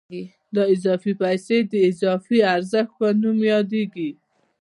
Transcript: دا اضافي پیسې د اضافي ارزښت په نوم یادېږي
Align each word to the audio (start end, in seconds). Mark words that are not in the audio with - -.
دا 0.55 0.63
اضافي 0.75 1.13
پیسې 1.21 1.57
د 1.71 1.73
اضافي 1.89 2.39
ارزښت 2.55 2.91
په 2.99 3.07
نوم 3.21 3.37
یادېږي 3.53 4.09